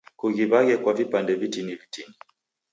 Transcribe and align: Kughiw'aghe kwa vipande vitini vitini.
Kughiw'aghe 0.19 0.75
kwa 0.81 0.91
vipande 0.97 1.33
vitini 1.41 1.73
vitini. 1.81 2.13